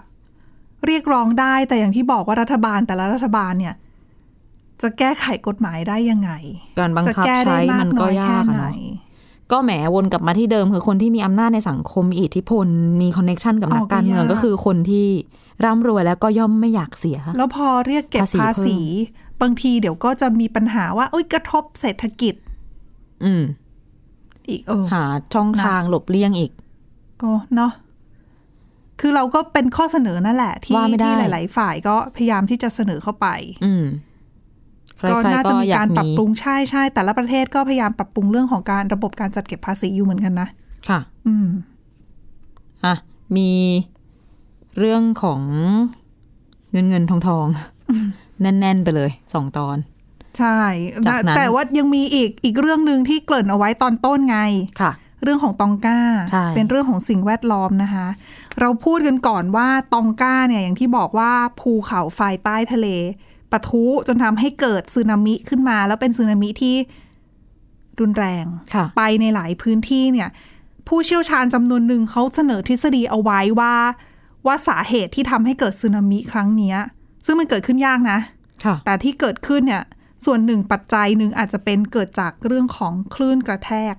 [0.86, 3.75] เรียกร้องได้แต่อย่างที่บอกว่ารัฐบาลแต่ละรัฐบาลเนี่ย
[4.82, 6.32] จะแก้ไขกฎหมายได้ยังไง
[6.79, 9.04] การบังจะคับแก้ได้ใช้มามักนน้ก็อยยาแค่กอะไหนเนาะ
[9.51, 12.67] ก็แหมวนกลับมาที่เดิมคือคนที่มีอำนาจในสังคมมีอิทธิพล
[13.01, 15.07] มีคอนเน็ชันกับนักอ๋อก็การเมืองยากก็คือคนที่
[15.65, 18.77] ร่ำรวยแล้วก็ย่อมไม่อยากเสีย แล้วพอเรียกเก็บภาษีภาษี
[19.37, 22.35] เพิ่บางทีเดี๋ยวก็จะมีปัญหาว่าอุ้ยกระทบเศรษฐกิจ
[23.23, 23.43] อืม
[24.49, 26.51] อีกเออหาช่องทางหลบเลี่ยงอีก
[27.22, 27.72] ก็เนาะ
[29.00, 33.27] คือเราก็เป็นข้อเสนอนั่นแหละ ที่ว่าไม่ได้ที่หลาย ๆ ฝ่ายก็พยายามที่จะเสนอเข้าไป
[33.65, 34.14] อืมใคร
[35.09, 40.48] ก็ๆน่าจะมีอยการปรับปรุงใช่ใช่แต่ละประเทศก็พยายามปรับปรุงเรื่องของการระบบการจัดเก็บภาษีอยู่เหมือนกันนะ
[40.89, 41.48] ค่ะ อืม
[42.85, 42.96] อะ
[43.37, 43.51] มี
[44.79, 45.41] เรื่องของ
[46.72, 47.48] เงินเงินทองทอง
[48.41, 49.77] แน่น ๆ ไปเลยสองตอน
[50.39, 50.59] ใช่
[51.07, 54.39] จากนั้นแต่ว่ายังมีอีกอีกเรื่องหนึ่งที่เกริ่นเอาไว้ตอนต้นไง
[54.81, 54.91] ค่ะ
[55.24, 56.00] เรื่องของตองก้า
[56.31, 58.07] ใช่เป็นเรื่องของสิ่งแวดล้อมนะคะ
[58.59, 62.87] เราพูดกันก่อนว่าตองก้าเนี่ยอย่างที่บอกว่าภูเขาไฟใต้ทะเล
[63.55, 66.75] ปะทุจนทำให้เกิดสึนามิขึ้นมา แล้วเป็นสึนามิที่
[68.00, 70.29] รุนแรงค่ะไปในหลายพื้นที่เนี่ย
[70.87, 73.75] ผู้เชี่ยวชาญจำนวนหนึ่งเขาเสนอทฤษฎีเอาไว้ว่า
[74.46, 76.77] ว่าสาเหตุที่ทำให้เกิดสึนามิครั้งเนี้ย
[77.25, 78.20] ซึ่งมันเกิดขึ้นยากนะ
[78.65, 79.83] ค่ะแต่ที่เกิดขึ้นเนี่ย
[80.25, 83.96] ส่วนหนึ่งปัจจัยหนึ่งอาจจะเป็นเกิดจากเรื่องของคลื่นกระแทก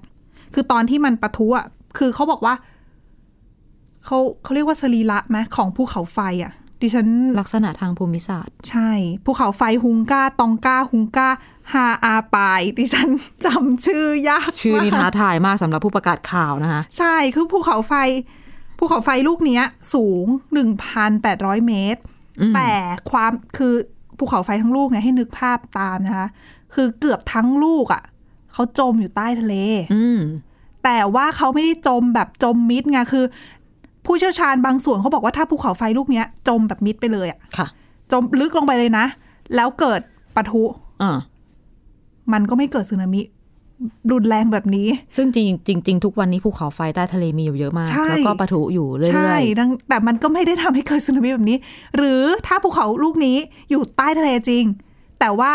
[0.55, 1.66] คือตอนที่มันปะทุอะ
[1.99, 2.55] คือเขาบอกว่า
[4.05, 7.07] เขาเขาเรียกว่าสรีระไหมของภูเขาไฟอะ ดิฉัน
[7.39, 8.91] ลักษณะทางภูมิศาสตร์ ใช่
[9.25, 11.29] ภูเขาไฟฮุงกาตองกาฮุงกา
[11.73, 13.09] ฮาอาปายดิฉัน
[13.45, 17.95] จำชื่อยากชื่อนี้มากท้าทายมากสำหรับผู้ประกาศข่าวนะคะใช่คือภูเขาไฟ
[18.79, 20.27] ภูเขาไฟลูกเนี้ยสูง
[20.97, 22.01] 1,800 เมตร
[22.41, 22.71] อืมแต่
[23.11, 23.75] ความคือ
[24.19, 26.29] ภูเขาไฟทั้งลูกเนี่ยให้นึกภาพตามนะคะ
[26.75, 28.03] คือเกือบทั้งลูกอะ่ะ
[28.53, 29.55] เขาจมอยู่ใต้ทะเล
[29.95, 30.21] อืม
[30.85, 33.25] แต่ว่าเขาไม่ได้จมแบบจมมิดไงคือ
[34.07, 37.66] ผู้เชี่ยวชาญบางส่วนเขาบอกว่าถ้าภูเขาไฟลูกเนี้ย จมแบบมิดไปเลยอะ่ะค่ะ
[38.12, 39.07] จมลึกลงไปเลยนะ
[39.55, 40.01] แล้วเกิด
[40.37, 40.62] ปะทุ
[41.03, 41.19] อ่า
[42.33, 43.21] มันก็ไม่เกิดสึนามิ
[44.12, 51.59] รุนแรงแบบนี้ ซึ่งจริงจริงจริงทุกวันนี้ภูเขาไฟใต้ทะเลมีอยู่เยอะมากใช่แล้วก็ปะทุอยู่เรื่ใช่อยดังแต่มันก็ไม่ได้ทำให้เกิดสึนามิแบบนี้
[51.97, 53.37] หรือถ้าภูเขาลูกนี้
[53.71, 54.64] อยู่ใต้ทะเลจริง
[55.21, 55.51] แต่ว่า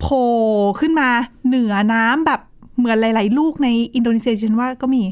[0.00, 0.26] โผล่
[0.80, 1.08] ขึ้นมา
[1.46, 2.40] เหนือน้ำแบบ
[2.78, 5.02] เหมือนหลาย ๆ ลูกในอินโดนีเซียฉันว่าก็มี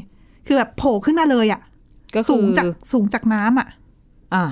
[0.47, 1.72] คือแบบโผล่ขึ้นมาเลยอะๆ
[2.15, 3.69] ก็คืสูองจากสูงจากน้ำอะ
[4.33, 4.45] อ่า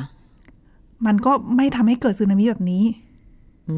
[1.06, 2.84] มันก็ไม่ทำให้เกิดสึนามิแบบนี้
[3.70, 3.78] อื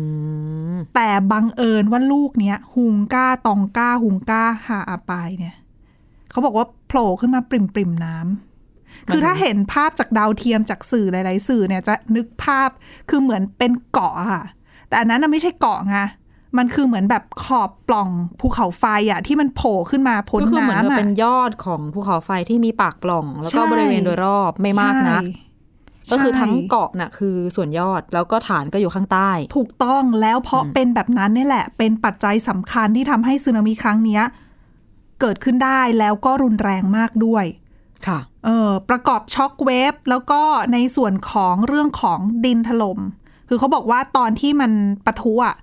[0.73, 5.55] มแต่บังเอิญว่าลูกเนี้ยฮุงก้าตองก้าฮุงก้าฮาอาปายเนี่ย
[6.31, 12.69] เขาบอกว่าโผล่ขึ้นมาปริมปริมๆน้ำคือถ้าเห็นภาพจากดาวเทียมจากสื่อหลาย ๆ สื่อเนี่ยจะนึกภาพ
[13.09, 14.43] คือเหมือนเป็นเกาะอะค่ะ
[14.87, 15.97] แต่อันนั้นน่ะไม่ใช่เกาะไง
[16.57, 25.23] มันคือเหมือนแบบขอบปล่องภูเขาไฟอะที่มันโผล่ขึ้นมาพ้นก็คือเหมือนน้ำว่าอะเป็นยอดของภูเขาไฟที่มีปากปล่อง แล้วก็ใช่บริเวณโดยรอบไม่มากนัก
[26.07, 34.23] ใช่ก็คือทั้งใช่เกาะน่ะคือส่วนยอดแล้วก็ฐานก็อยู่ข้างใต้ ถูกต้องแล้วเพราะเป็นแบบนั้นนี่แหละ เป็นปัจจัยสำคัญที่ทำให้สึนามิครั้งเนี้ย
[35.21, 37.45] เกิดขึ้นได้แล้วก็รุนแรงมากด้วย
[38.07, 40.41] ค่ะเออประกอบช็อคเวฟแล้วก็
[40.73, 42.99] ในส่วนของเรื่องของดินถล่ม
[43.49, 44.71] คือเขาบอกว่าตอนที่มัน
[45.05, 45.62] ปะทุอะอ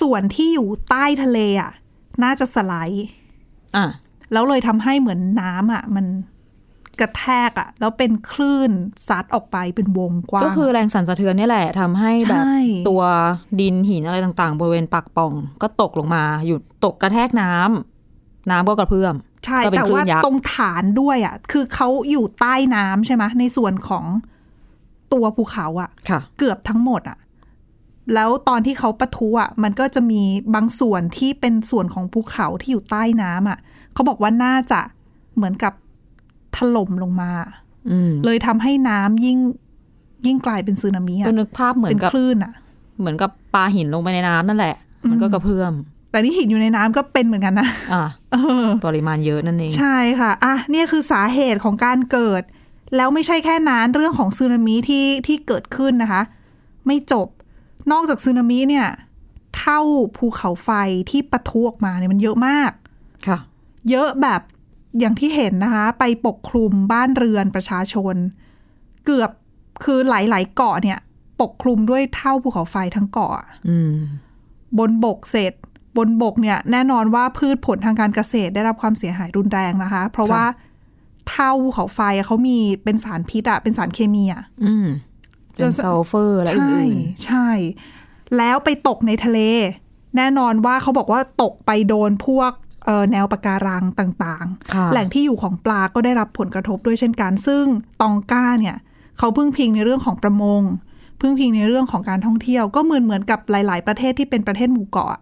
[0.00, 1.72] ส่วนที่อยู่ใต้ทะเลอะ
[2.22, 3.06] น่าจะสไลด์
[3.76, 3.86] อะ
[4.32, 6.06] แล้วเลยทำให้เหมือนน้ำอะ มัน
[7.00, 8.70] กระแทกอะ แล้วเป็นคลื่น
[9.08, 12.58] ซัดออกไปเป็นวงกว้าง ก็คือแรงสั่นสะเทือนนี่แหละทำให้แบบใช่
[12.88, 13.02] ตัว
[13.60, 15.32] ดินหินอะไรต่างๆ บริเวณปากป่อง
[15.62, 24.04] ก็ตกลงมา อยู่ตกกระแทกน้ำน้ำก็กระเพื่อมใช่ก็เป็นแต่คลื่ว่านยักษ์ตรงฐานด้วยอะ คือเขาอยู่ใต้น้ำใช่ไหมในส่วนของ
[25.12, 27.18] ตัวภูเขาอะค่ะเกือบทั้งหมดอะ
[28.14, 30.22] แล้วตอนที่เขาปะทุอะมันก็จะมี
[30.54, 33.58] บางส่วนที่เป็นส่วนของภูเขาที่อยู่ใต้น้ำอะ
[33.92, 34.80] เขาบอกว่าน่าจะ
[35.36, 35.72] เหมือนกับ
[36.56, 37.30] ถล่มลงมา
[37.90, 39.38] อืมเลยทำให้น้ำยิ่ง
[40.26, 42.52] ยิ่งกลายเป็นสึนามิอะก็นึกภาพเหมือเป็นนกับคลื่นอะ
[43.00, 44.74] เหมือนกับปลาหินลงไปในน้ำนั่นแหละ
[45.10, 45.72] มันก็กระเพื่อม
[46.10, 52.42] แต่นี่หินอยู่ในน้ำก็เป็นเหมือนกันนะอะเออปริมาณเยอะนั่นเอง ใช่ค่ะ อะเนี่ยคือสาเหตุของการเกิด
[52.96, 56.22] แล้วไม่ใช่แค่นั้นเรื่องของสึนามิที่ที่เกิดขึ้นนะคะ
[56.86, 57.26] ไม่จบ
[57.92, 58.88] นอกจากสึนามิเนี่ย
[59.58, 59.80] เท่า
[60.16, 60.70] ภูเขาไฟ
[61.10, 62.72] ที่ปะทุออกมาเนี่ยมันเยอะมาก
[63.26, 63.38] ค่ะ
[63.90, 64.40] เยอะแบบ
[64.98, 68.16] อย่างที่เห็นนะคะ ไปปกคลุมบ้านเรือนประชาชน
[69.06, 69.30] เกือบ
[69.84, 70.98] คือหลาย ๆ เกาะเนี่ย
[71.40, 73.32] ปกคลุมด้วยเถ้าภูเขาไฟทั้งเกาะ
[73.68, 73.94] อืม
[74.78, 75.52] บนบกเสร็จ
[75.96, 80.44] บนบกเนี่ย แน่นอนว่าพืชผลทางการเกษตรได้รับความเสียหายรุนแรงนะคะ เพราะค่ะว่า
[81.30, 84.86] เถ้าภูเขาไฟอะเขามีเป็นสารพิษอะเป็นสารเคมีอะอืม
[85.58, 87.48] เป็นซัลเฟอร์และใช่อื่นใช่
[88.36, 89.40] แล้วไปตกในทะเล
[90.16, 92.52] แน่นอนว่าเขาบอกว่าตกไปโดนพวก
[92.84, 97.64] เอ่อแนวปะการังต่างๆค่ะๆแหล่งที่อยู่ของปลาก็ได้รับผลกระทบด้วยเช่นกัน ซึ่ง
[98.00, 98.76] ตองก้าเนี่ย
[99.18, 100.62] เขาพึ่งพิงในเรื่องของประมง
[101.20, 105.20] พึ่งพิงในเรื่องของการท่องเที่ยว ก็เหมือนเหมือนกับหลาย ๆ ประเทศที่เป็นประเทศหมู่เกาะ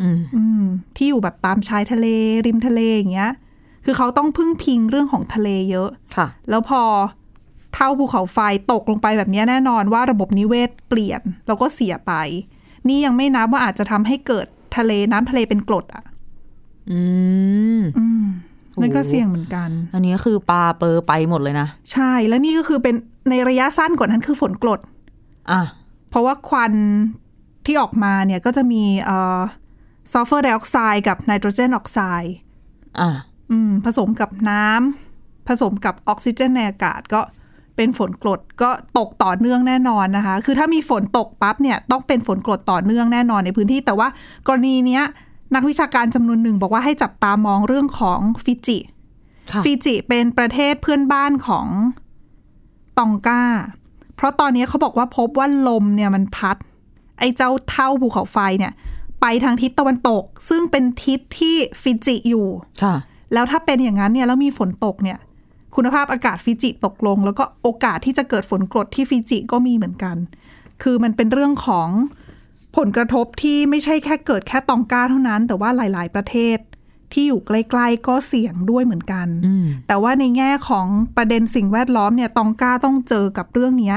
[0.00, 0.64] อืมอืม
[0.96, 2.06] ที่อยู่แบบตามชายทะเล
[2.46, 3.32] ริมทะเลอย่างเงี้ย
[3.84, 6.82] คือเขาต้องพึ่งพิงเรื่องของทะเลเยอะ ค่ะ แล้วพอ
[7.78, 8.38] เท่าภูเขาไฟ
[8.72, 12.12] ตกลงไปแบบเนี้ยแน่นอนว่าระบบนิเวศเปลี่ยนแล้วก็เสียไป
[12.88, 16.04] นี่ยังไม่นับว่าอาจจะทำให้เกิดทะเลน้ำทะเลเป็นกรดอะ
[16.90, 17.00] อื
[17.78, 18.24] มอืม
[18.80, 22.94] นั่นก็โอ้เสี่ยงเหมือนกัน อันนี้ก็คือปลาเปอร์ไปหมดเลยนะ ใช่แล้วนี่ก็คือเป็น
[23.30, 24.80] ในระยะสั้นกว่านั้นคือฝนกรด
[25.50, 25.62] อะ
[26.10, 26.72] เพราะว่าควัน
[27.66, 29.40] ที่ออกมาเนี่ยก็จะมีเอ่อ
[30.12, 32.34] ซัลเฟอร์ไดออกไซด์กับไนโตรเจนออกไซด์
[33.00, 33.10] อะ
[33.50, 37.20] อืมผสมกับน้ำผสมกับออกซิเจนในอากาศก็
[37.78, 44.08] เป็นฝนกรดก็ตกต่อเนื่องแน่นอนนะคะ คือถ้ามีฝนตกปั๊บเนี่ยต้องเป็นฝนกรดต่อเนื่องแน่นอนในพื้นที่ แต่ว่า
[44.46, 45.02] กรณีเนี้ย
[45.54, 48.78] นักวิชาการจำนวนหนึ่งบอกว่าให้จับตามองเรื่องของฟิจิ
[49.52, 51.66] ค่ะฟิจิเป็นประเทศเพื่อนบ้านของ
[52.98, 53.42] ตองกา
[54.16, 56.56] เพราะตอนนี้เขาบอกว่าพบว่าลมเนี่ยมันพัด
[57.18, 58.72] ไอ้เจ้าเท่าภูเขาไฟเนี่ย
[59.20, 62.46] ไปทางทิศตะวันตก ซึ่งเป็นทิศที่ฟิจิอยู่
[62.82, 62.94] ค่ะ
[63.32, 65.18] แล้วถ้าเป็นอย่างนั้นเนี่ยแล้วมีฝนตกเนี่ย
[65.76, 70.16] คุณภาพอากาศฟิจิตกลง แล้วก็โอกาสที่จะเกิดฝนกรดที่ฟิจิก็มีเหมือนกัน
[70.82, 71.88] คือมันเป็นเรื่องของ
[72.76, 76.58] ผลกระทบที่ไม่ใช่แค่เกิดแค่ตองกาเท่านั้น แต่ว่าหลาย ๆ ประเทศ
[77.12, 83.96] ที่อยู่ใกล้ ๆ ก็เสี่ยงด้วยเหมือนกันอืมแต่ว่าในแง่ของประเด็นสิ่งแวดล้อมเนี่ยตองกาต้องเจอกับเรื่องเนี้ย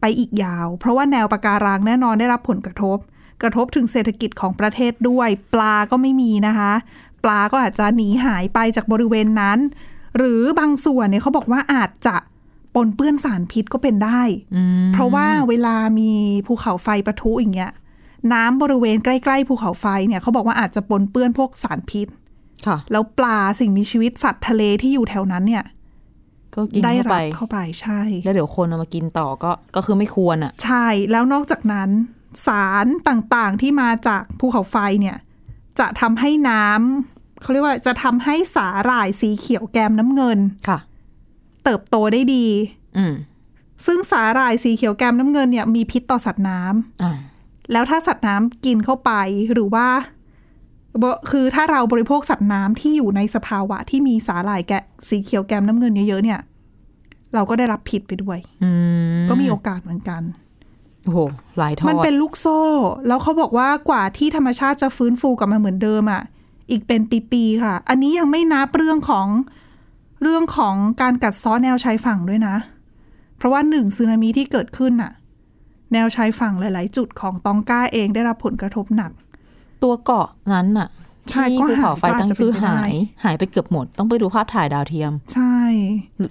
[0.00, 2.98] ไปอีกยาว เพราะว่าแนวปะการังแน่นอนได้รับผลกระทบ
[3.42, 6.72] กระทบถึงเศรษฐกิจของประเทศด้วย ปลาก็ไม่มีนะคะ
[7.24, 9.58] ปลาก็อาจจะหนีหายไปจากบริเวณนั้น
[10.16, 12.16] หรือบางส่วนเนี่ยเขาบอกว่าอาจจะ
[12.74, 14.22] ปนเปื้อนสารพิษก็เป็นได้
[14.56, 16.10] อืมเพราะว่าเวลามี
[16.46, 17.72] ภูเขาไฟปะทุอย่างเงี้ย
[18.32, 22.06] น้ำบริเวณใกล้ ๆ ภูเขาไฟเนี่ยเขาบอกว่าอาจจะปนเปื้อนพวกสารพิษ
[22.66, 25.64] ค่ะแล้วปลาสิ่งมีชีวิตสัตว์ทะเลที่อยู่แถวนั้นเนี่ย
[26.54, 31.90] ก็กินได้เข้ารัไปบเข้าไปใช่ แล้วเดี๋ยวคนเอามากินต่อก็ก็คือไม่ควรอะ ใช่แล้วนอกจากนั้น
[32.46, 35.16] สารต่างๆที่มาจากภูเขาไฟเนี่ย
[35.78, 40.78] จะทำให้น้ำ เขาเรียกว่าจะทำให้สาหร่ายสีเขียวแกมน้ำเงินค่ะ
[41.64, 42.46] เติบโตได้ดี
[42.96, 43.14] อืม
[43.86, 47.12] ซึ่งสาหร่ายสีเขียวแกมน้ำเงินเนี่ยมีพิษต่อสัตว์น้ำอ่า
[47.72, 49.12] แล้วถ้าสัตว์น้ำกินเข้าไป
[49.52, 49.86] หรือว่า
[51.02, 56.40] บคือถ้าเราบริโภคสัตว์น้ำที่อยู่ในสภาวะที่มีสาหร่ายแกะสีเขียวแกมน้ำเงินเยอะๆเนี่ย
[57.34, 58.70] เราก็ได้รับผิดไปด้วยอื
[59.22, 60.22] มก็มีโอกาสเหมือนกัน
[61.04, 61.18] โอ้โห
[61.58, 62.60] หลายทอดมันเป็นลูกโซ่
[63.06, 66.22] แล้วเขาบอกว่ากว่าที่ธรรมชาติจะฟื้นฟูกลับมาเหมือนเดิมอะ่ะ
[66.70, 67.00] อีกเป็น
[67.32, 69.26] ปีๆค่ะ อันนี้ยังไม่นับเรื่องของ
[70.22, 72.56] เรื่องของการกัดเซ้อแนวชายฝั่งด้วยนะ
[73.36, 75.12] เพราะว่าหนึ่งสึนามิที่เกิดขึ้นน่ะ
[75.92, 79.10] แนวชายฝั่งหลาย ๆ จุดของตองก้าเองได้รับผลกระทบหนัก
[79.82, 80.88] ตัวเกาะนั้นน่ะ
[81.30, 82.92] ใช่ที่ก็ภูเขาไฟหายก็อาจตั้งจะเป็นคือไปได้หาย
[83.24, 85.56] หายไปเกือบหมด ต้องไปดูภาพถ่ายดาวเทียม ใช่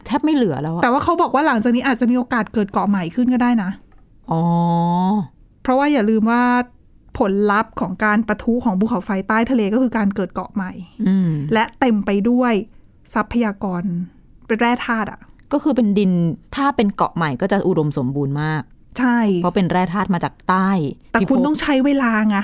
[0.06, 3.70] แทบไม่เหลือแล้วอะแต่ว่าเขาบอกว่าหลังจากนี้อาจจะมีโอกาสเกิดเกาะใหม่ขึ้นก็ได้นะ
[4.32, 4.42] อ๋อ
[5.62, 6.44] เพราะว่าอย่าลืมว่า
[7.20, 10.72] ผลลัพธ์ของการปะทุของภูเขาไฟใต้ทะเลก็คือการเกิดเกาะใหม่
[11.08, 12.54] อืมและเต็มไปด้วย
[13.14, 13.84] ทรัพยากร
[14.48, 15.20] เป็นแร่ธาตุอะ
[15.54, 16.12] ก็คือเป็นดิน
[16.56, 18.62] ถ้าเป็นเกาะใหม่ก็จะอุดมสมบูรณ์มาก
[19.00, 20.70] ใช่ เพราะเป็นแร่ธาตุมาจากใต้
[21.12, 22.38] แต่ที่คุณพบต้องใช้เวลาไง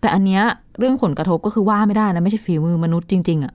[0.00, 0.42] แต่อันเนี้ย
[0.78, 3.54] เรื่องผลกระทบก็คือว่าไม่ได้นะ ไม่ใช่ฝีมือมนุษย์จริง ๆอะ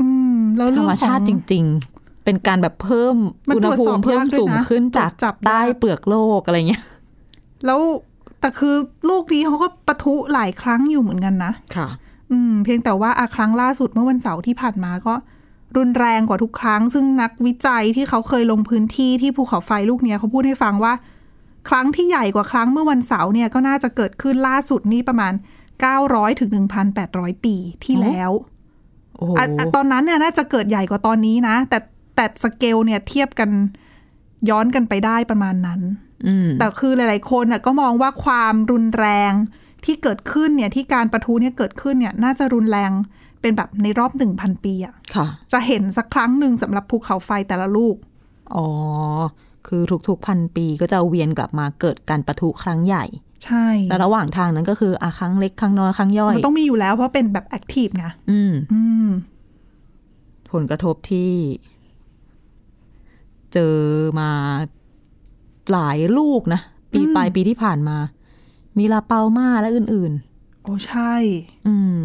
[0.00, 3.16] อืมแล้วธรเรื่องรมขอชาติจงริง ๆ เป็นการแบบเพิ่ม
[3.48, 6.82] มันอุณหตรวจภูสอบมิเพิ่มยากด้วยสูงนะขึ้นจากตรวจจับใต้ยากเปลือกโลกอะไรเงี้ย
[7.66, 7.80] แล้ว
[8.40, 8.74] แต่คือ
[9.10, 11.88] ลูกนี้เขาก็ปะทุหลายครั้งอยู่เหมือนกันนะค่ะ
[12.32, 15.14] อืม เพียงแต่ว่าอะครั้งล่าสุดเมื่อวันเสาร์ที่ผ่านมาก็
[15.76, 20.92] รุนแรงกว่าทุกครั้ง ซึ่งนักวิจัยที่เขาเคยลงพื้นที่ที่ภูเขาไฟลูกเนี้ยเขาพูดให้ฟังว่า
[21.68, 25.32] ครั้งที่ใหญ่กว่าครั้งเมื่อวันเสาร์เนี่ยก็น่าจะเกิดขึ้นล่าสุดนี่ประมาณ
[25.86, 26.50] 900ถึง
[26.98, 28.30] 1,800 ปีที่แล้ว
[29.16, 31.78] โอ้โหอะอะตอนนั้นเนี่ยน่าจะเกิดใหญ่กว่าตอนนี้นะ แต่
[32.16, 33.50] แต่สเกลเนี่ยเทียบกัน
[34.50, 36.07] ย้อนกันไปได้ประมาณนั้นอืม
[36.58, 39.32] แต่คือหลาย ๆ คนน่ะก็มองว่าความรุนแรง
[39.84, 42.90] ที่เกิดขึ้นเนี่ยที่การประทุเนี่ยเกิดขึ้นเนี่ยน่าจะรุนแรง
[43.40, 47.96] เป็นแบบในรอบหนึ่งพันปีอะค่ะ จะเห็นสักครั้งหนึ่งสำหรับภูเขาไฟแต่ละลูก
[48.54, 48.66] อ๋อ
[49.66, 53.04] คือทุกๆพันปีก็จะเวียนกลับมาเกิดการประทุครั้งใหญ่
[53.44, 59.08] ใช่แล้วระหว่างทางนั้นก็คืออะครั้งเล็กครั้งน้อยครั้งย่อย มันต้องมีอยู่แล้วเพราะเป็นแบบแอคทีฟไง อืม อืม
[60.52, 61.32] ผลกระทบที่
[63.52, 63.76] เจอ
[64.18, 64.30] มา
[65.72, 66.60] หลายลูกนะ
[66.92, 67.98] ปีอืมปลายปีที่ผ่านมา
[68.78, 70.12] มีลาเปามาและอื่น
[70.62, 71.96] โอ้ใช่ๆอืม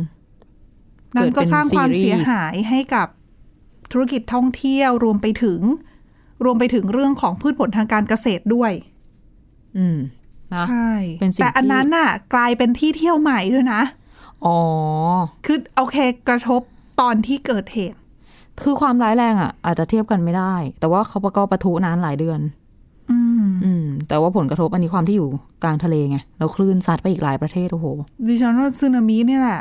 [1.16, 3.08] นั่นก็เกิดเป็นสร้างความซีรีส์เสียหายให้กับ
[3.92, 5.62] ธุรกิจท่องเที่ยวรวมไปถึง
[6.44, 8.72] รวมไปถึงเรื่องของพืชผลทางการเกษตรด้วย
[9.78, 9.98] อืม
[10.54, 13.82] นะใช่เป็นสิ่งแต่อันที่นั้นน่ะ กลายเป็นที่เที่ยวใหม่ด้วยนะ
[14.46, 14.60] อ๋อ
[15.46, 15.98] คือโอเค
[16.28, 16.62] กระทบ
[17.02, 17.98] ตอนที่เกิดเหตุ
[18.64, 22.40] คือความร้ายแรงอะ อาจจะเทียบกันไม่ได้ แต่ว่าเขาก็ประทุนานหลายเดือน
[23.12, 25.30] อืมอืม แต่ว่าผลกระทบอันนี้ความที่อยู่
[25.64, 27.86] กลางทะเลไงแล้วคลื่นซัดไปอีกหลายประเทศโอ้โห
[28.28, 29.60] ดิฉันว่าสึนามิเนี่ยแหละ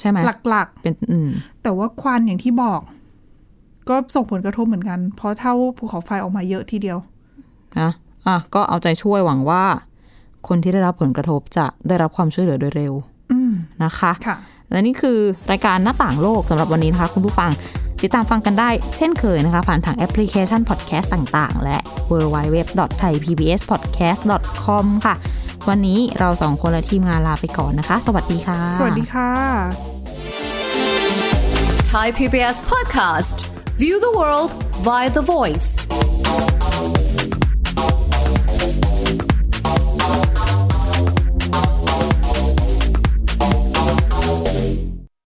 [0.00, 2.80] ใช่ไหมหลักเป็นอืมๆแต่ว่าควันอย่างที่บอก
[3.88, 6.98] ก็ส่งผลกระทบเหมือนกัน เพราะเท่าภูเขาไฟออกมาเยอะทีเดียว
[7.80, 7.90] นะ
[8.26, 9.64] อะก็เอาใจช่วยหวังว่า
[10.48, 12.92] คนที่ได้รับผลกระทบจะได้รับความช่วยเหลือโดยเร็ว
[13.32, 13.52] อืม
[13.84, 14.36] นะคะค่ะ
[14.70, 15.18] และนี่คือ
[15.50, 17.50] รายการหน้าต่างโลกสำหรับวันนี้นะคะ คุณผู้ฟัง
[18.06, 21.78] ติดตามฟังกันได้เช่นเคยนะคะ ผ่านทางแอปพลิเคชันพอดแคสต์ต่างๆ และ
[22.12, 22.56] w w w
[23.00, 24.20] t h a i p b s p o d c a s t
[24.64, 25.14] com ค่ะ
[25.68, 29.30] วันนี้เราสองคนและทีมงานลาไปก่อนนะคะ สวัสดีค่ะ สวัสดีค่ะ
[31.92, 33.36] Thai PBS podcast.
[33.82, 34.50] View the world
[34.86, 35.68] via the voice.